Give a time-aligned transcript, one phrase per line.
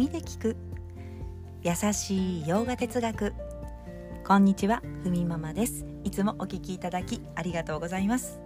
[0.00, 0.56] 耳で聞く。
[1.62, 3.34] 優しいヨガ哲学。
[4.26, 5.84] こんにちはふみママです。
[6.04, 8.40] いつもお聞きいただきありがとうございます。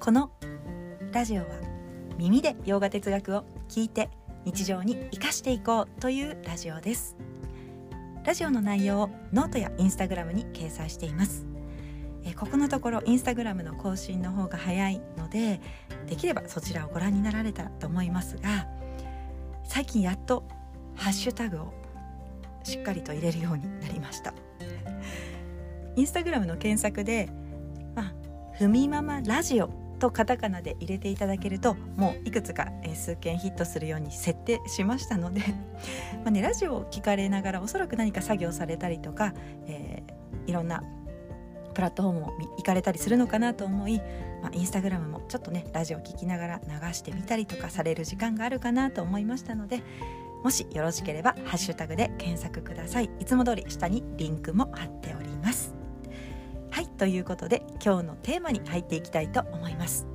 [0.00, 0.32] この
[1.12, 1.46] ラジオは
[2.18, 4.10] 耳でヨガ哲学を聞いて
[4.44, 7.16] 日常に生かしていこうというラジオです。
[8.24, 11.46] ラジオの内容をノートやインスタグラムに掲載しています。
[12.24, 15.60] えここのところインスタグラムの更新の方が早いので
[16.08, 18.66] できればそちらをご覧になられたらと思いますが
[19.62, 20.42] 最近やっと
[20.94, 21.72] ハッシュタグを
[22.62, 24.34] しっかりと入れるようになりました。
[25.96, 27.28] インスタグラムの検索で
[27.94, 28.14] 「まあ、
[28.58, 29.68] ふみママラジオ」
[30.00, 35.40] とカタカナで入れていただけるともういくつか数件ヒットするように設定しましたので
[36.24, 39.34] まあ、ね、ラジオを聞かれながらおそらく何か作業されたりとか、
[39.66, 40.82] えー、いろんな
[41.74, 43.98] プラットフォームを行かれたりするのかなと思い、
[44.42, 49.82] まあ、インスタグラムもちょっとねラジオを聴きながら流してみたりとかされる時間があるかなと思いましたので
[50.44, 53.08] もしよろしければハッシュタグで検索ください。
[53.18, 55.74] いつも通り下にリンクも貼っております。
[56.70, 60.06] はいということで今日のテーマに入っていきたいと思います。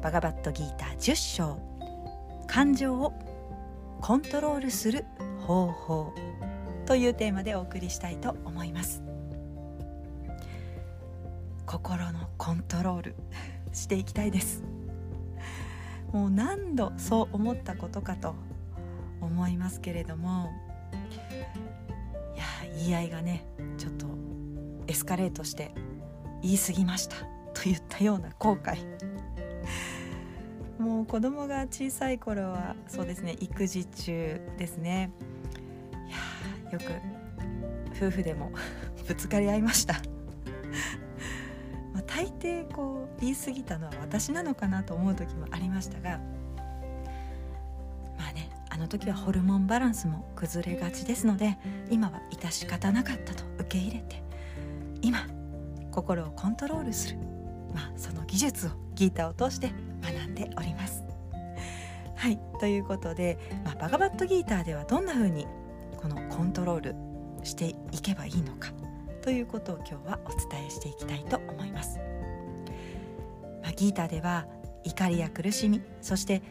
[0.00, 1.58] バガバットギーター10章。
[2.46, 3.12] 感情を
[4.00, 5.04] コントロールする
[5.40, 6.14] 方法。
[6.86, 9.02] というテーマでお送りしたいと思います。
[11.66, 13.16] 心のコントロール。
[13.74, 14.62] していきたいです。
[16.12, 18.36] もう何度そう思ったことかと
[19.22, 20.50] 思いますけれども
[22.34, 22.44] いや
[22.76, 23.46] 言い合いがね
[23.78, 24.06] ちょっと
[24.86, 25.72] エスカレートして
[26.42, 27.16] 言い過ぎました
[27.54, 28.78] と言ったような後悔。
[30.78, 35.10] もう子供が小さい頃はそうですね育児中ですね。
[36.08, 38.50] いやよく夫婦でも
[39.06, 39.94] ぶつかり合いました。
[41.94, 46.20] ま大抵こう言い過ぎたのは私なのかなと思う時もありましたが
[48.82, 51.56] の時はホルモンバランスも崩れがちですので
[51.88, 54.22] 今は致し方なかったと受け入れて
[55.00, 55.26] 今
[55.90, 57.18] 心をコントロールする、
[57.74, 61.04] まあ、その技術をギーターを通して学んでおります。
[62.16, 65.46] はいということで、まあ、バガバットギーターではどんな風に
[65.96, 66.94] このコントロール
[67.44, 68.70] していけばいいのか
[69.22, 71.98] ということを今日はお伝えしていきたいと思います。
[73.62, 74.46] まあ、ギーターでは
[74.84, 76.42] 怒りや苦しみそして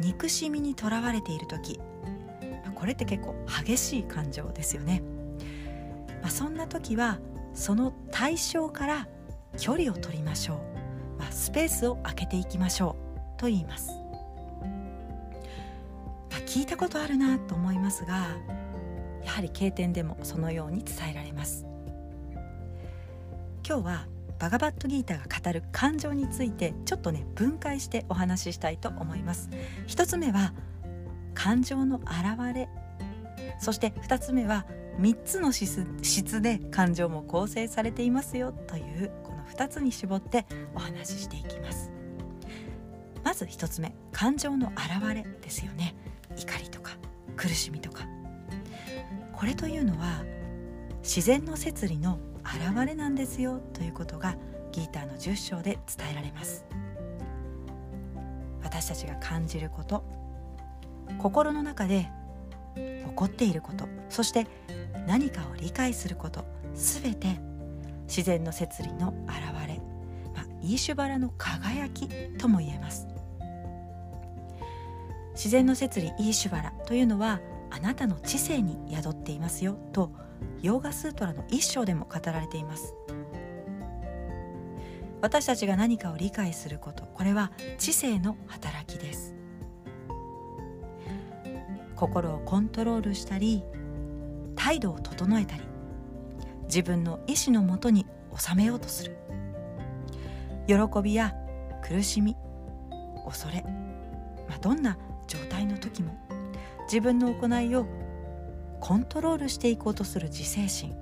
[0.00, 1.80] 憎しみにとらわれている時、
[2.74, 3.34] これって結構
[3.64, 5.02] 激しい感情ですよね。
[6.20, 7.18] まあ、そんな時は
[7.54, 9.08] その対象から
[9.58, 12.96] 距離を取りましょう、まあ、スペースを空けていきましょ
[13.36, 13.90] うと言います。
[16.30, 18.28] まあ、聞いたことあるなと思いますが
[19.24, 21.64] やはり経典でもそのように伝えられます。
[23.66, 24.06] 今日は
[24.38, 29.50] バガバットギーターが語る感情についてちょっとね分解してお話ししたいと思います。
[29.86, 30.52] 一つ目は
[31.34, 32.68] 感情の表れ。
[33.58, 34.66] そして2つ目は
[35.00, 41.90] 3つの質で感情も構成されていますよというこの2つに絞ってお話ししていきます。
[43.24, 45.94] まず1つ目感情の表れですよね。
[46.36, 46.92] 怒りとか
[47.36, 48.06] 苦しみとか。
[49.32, 50.24] これというのは
[51.02, 52.18] 自然の摂理の
[52.54, 54.36] 現れなんですよということが
[54.72, 56.64] ギーターの10章で伝えられます。
[58.62, 60.04] 私たちが感じること
[61.18, 62.08] 心の中で
[62.74, 64.46] 起こっていることそして
[65.06, 67.38] 何かを理解することすべて
[68.06, 69.80] 自然の摂理の現れ、
[70.34, 72.08] まあ、イーシュバラの輝き
[72.38, 73.06] とも言えます。
[75.32, 77.40] 自然の摂理イーシュバラというのは
[77.70, 80.10] あなたの知性に宿っていますよと
[80.62, 82.94] ヨーガスートラの一章でも語られています。
[85.20, 89.34] 私たちが何かを理解することこれは知性の働きです。
[91.94, 93.64] 心をコントロールしたり
[94.54, 95.62] 態度を整えたり
[96.64, 99.16] 自分の意志のもとに収めようとする。
[100.66, 101.34] 喜びや
[101.82, 102.36] 苦しみ
[103.24, 103.62] 恐れ、
[104.48, 106.16] まあ、どんな状態の時も
[106.84, 107.86] 自分の行いを
[108.80, 110.96] コントロールしていこうとする自制心、ま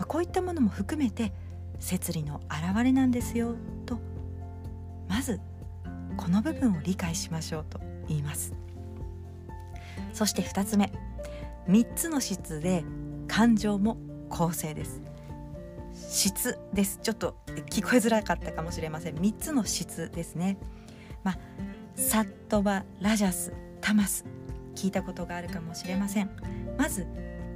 [0.00, 1.32] あ、こういったものも含めて
[1.78, 3.54] 摂理の表れなんですよ
[3.86, 3.98] と
[5.08, 5.40] まず
[6.16, 8.52] この部分を理解しましょうと言います。
[10.12, 10.92] そして2つ目
[11.68, 12.84] 3つの質で
[13.28, 13.96] 感情も
[14.28, 15.00] 構成です。
[15.94, 16.98] 質です。
[17.02, 17.36] ちょっと
[17.70, 19.16] 聞こえづらかったかもしれません。
[19.16, 20.58] 3つの質ですね。
[21.22, 21.38] まあ
[21.94, 24.24] サットバラジャスタマス
[24.74, 26.30] 聞いたことがあるかもしれません。
[26.80, 27.06] まず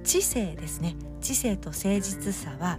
[0.05, 0.97] 知性ですね。
[1.23, 2.79] 知性と誠実さは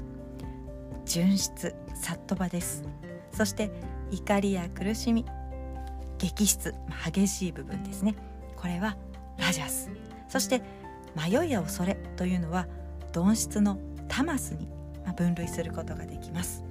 [1.03, 2.83] 純質サットバです。
[3.31, 3.71] そして
[4.11, 5.25] 怒りや苦しみ
[6.19, 8.15] 激質激しい部分ですね。
[8.55, 8.95] これは
[9.39, 9.89] ラジャス。
[10.29, 10.61] そして
[11.15, 12.67] 迷いや恐れというのは
[13.15, 14.67] 鈍質のタマスに
[15.17, 16.63] 分類することができます。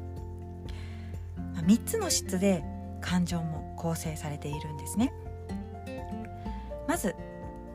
[1.56, 2.62] 3つの質で
[3.00, 5.12] 感情も構成されているんですね。
[6.87, 7.17] まず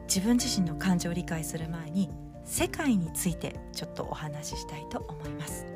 [0.10, 2.10] 自分自身の感情を理解する前に
[2.44, 5.68] 世界についてちょっとお話ししたいと思います。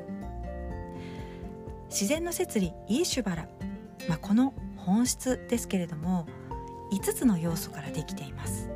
[1.88, 3.48] 自然の摂理イーシュバラ、
[4.08, 6.26] まあ、この本質ですけれども
[6.92, 8.68] 5つの要素からできています。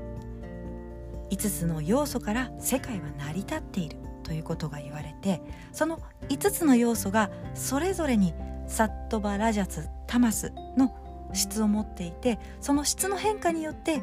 [1.30, 8.32] 5つの要素から世界は成り立っているということが言われてその5つの要素がそれぞれに
[8.68, 10.94] サットバラジャツタマスの
[11.32, 14.00] 質を持っていてその質の変化によって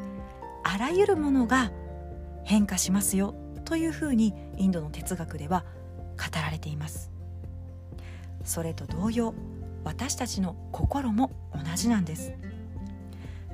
[0.68, 1.70] あらゆるものが
[2.42, 5.64] 変化しますよというふうにインドの哲学では
[6.16, 7.12] 語られています。
[8.42, 9.32] それと同様
[9.84, 12.32] 私たちの心も同じなんです。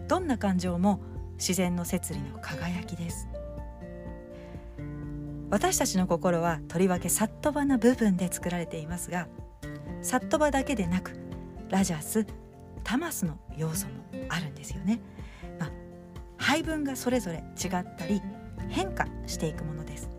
[0.09, 1.01] どんな感情も
[1.37, 3.29] 自然の摂理の輝きです。
[5.51, 9.29] 私たちの心はとりわけサットバな部分で作られていますが
[10.01, 11.13] サットバだけでなく
[11.69, 12.27] ラジャス
[12.83, 13.93] タマスの要素も
[14.31, 14.99] あるんですよね、
[16.43, 18.21] 配分がそれぞれ違ったり
[18.69, 20.11] 変化していくものです。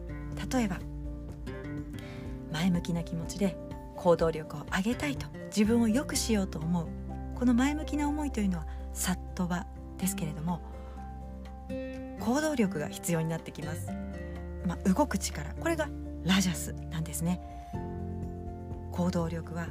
[0.51, 0.79] 例えば
[2.51, 3.57] 前向きな気持ちで
[3.97, 6.87] 行動力を上げたいと自分を良くしようと思う。
[7.35, 9.67] この前向きな思いというのはサットバ
[9.97, 10.61] ですけれども
[12.21, 13.89] 行動力が必要になってきます、
[14.65, 15.53] まあ、動く力。
[15.55, 15.89] これが
[16.23, 17.41] ラジャスなんですね。
[18.93, 19.67] 行動力は、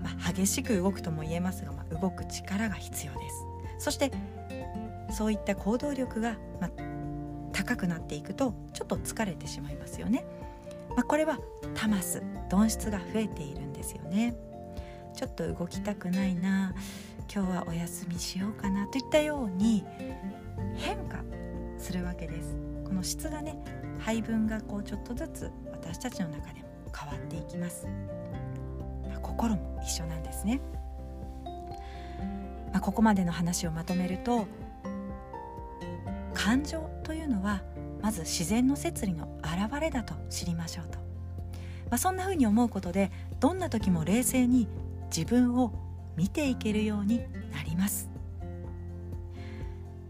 [0.00, 3.44] まあ、激しく動くとも言えますが、まあ、動く力が必要です。
[3.78, 4.10] そして
[5.14, 6.70] そういった行動力が、まあ、
[7.52, 10.26] 高くなっていくとちょっと疲れてしまいますよね、
[10.90, 11.38] まあ、これは
[11.74, 14.34] タマス鈍質が増えているんですよね。
[15.14, 16.74] ちょっと動きたくないな
[17.32, 19.84] 今日はお休みしようかなといったように
[20.74, 21.22] 変化
[21.78, 22.56] するわけです。
[22.84, 23.56] この質がね
[24.00, 27.86] 配分がこうちょっとずつ私たちの中でも変わっていきます。
[29.22, 30.60] 心も一緒なんですね、
[32.72, 34.46] まあ、ここまでの話をまとめると
[36.44, 37.62] 感情というのは
[38.02, 41.04] まず自然の摂理の表れだと知りましょうと、ま
[41.92, 43.10] あ、そんな風に思うことで
[43.40, 44.68] どんな時も冷静に
[45.06, 45.72] 自分を
[46.18, 47.20] 見ていけるように
[47.50, 48.10] なります。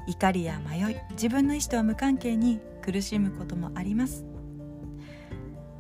[0.09, 4.25] 怒りや迷い自分の意思とは無関係に苦しむこともあります。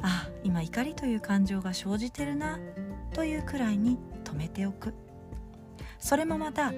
[0.02, 2.60] ああ今怒りという感情が生じてるな
[3.12, 4.94] というくらいに止めておく。
[5.98, 6.72] それもまた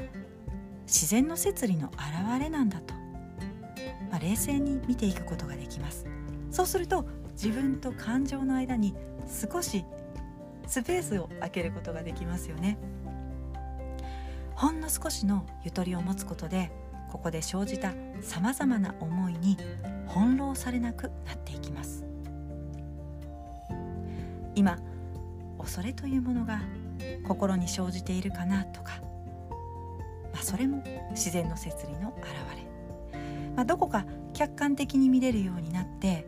[0.86, 2.95] 自然の摂理の表れなんだと、
[4.10, 6.06] まあ、冷静に見ていくことができます。
[6.50, 8.94] そうすると自分と感情の間に
[9.26, 9.84] 少し
[10.66, 12.78] スペースを空けることができますよね。
[14.54, 16.70] ほんの少しのゆとりを持つことで
[17.10, 17.92] ここで生じた
[18.22, 19.58] さまざまな思いに
[20.08, 22.04] 翻弄されなくなっていきます。
[24.54, 24.78] 今
[25.58, 26.60] 恐れというものが
[27.28, 29.00] 心に生じているかなとか、
[30.32, 32.26] まあ、それも自然の摂理の表
[32.56, 32.65] れ、
[33.56, 34.04] まあ、どこか
[34.34, 36.26] 客観的に見れるようになって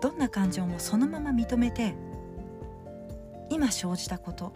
[0.00, 1.94] どんな感情もそのまま認めて
[3.48, 4.52] 今生じたこと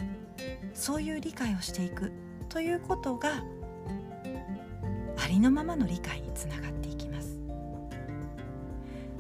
[0.75, 2.13] そういう理解をしていく
[2.49, 3.45] ということが
[5.23, 7.39] ありのままの理解につながっていきます。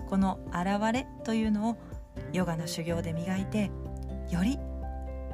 [0.08, 1.76] この現れというのを
[2.32, 3.70] ヨガの修行で磨いて
[4.30, 4.58] より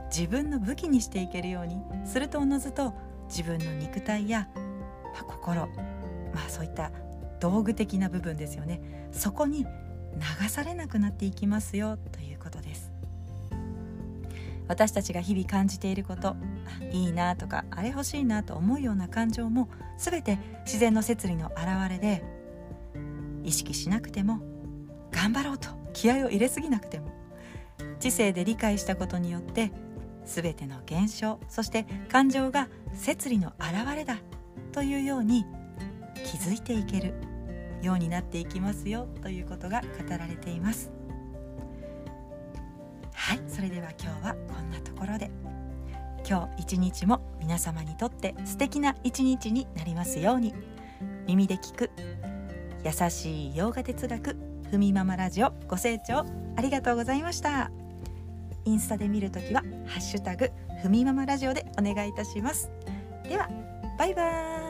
[0.06, 2.94] 自分の武器にしていけるようにするとおのずと
[3.28, 4.48] 自分の肉体や、
[5.26, 5.68] 心、
[6.34, 6.90] まあ、そういった
[7.40, 9.08] 道具的な部分ですよね。
[9.12, 12.92] そこに流されなくなっていきますよということです。
[14.68, 16.36] 私たちが日々感じていること
[16.92, 22.24] いいなとかあれ欲しいなと思うような感情も全て自然の摂理の表れで
[23.44, 24.40] 意識しなくても
[25.10, 27.12] 頑張ろうと気合を入れすぎなくても
[28.00, 29.72] 知性で理解したことによって
[30.24, 34.18] 全ての現象そして感情が摂理の表れだ
[34.72, 35.44] というように
[36.14, 37.14] 気づいていける
[37.82, 40.90] ようになっていきますよということが語られています。
[43.14, 45.30] はいそれでは今日はこんなところで。
[46.28, 50.54] 今日一日も皆様にとって素敵な一日になりますように。
[51.26, 51.90] 耳で聞く
[52.84, 54.36] 優しい洋画哲学
[54.70, 56.24] ふみママラジオご清聴
[56.56, 57.70] ありがとうございました。
[58.64, 60.50] インスタで見るときは「ハッシュタグ
[60.82, 62.70] ふみママラジオ」でお願いいたします。
[63.28, 63.48] では
[63.98, 64.61] バイバーイ。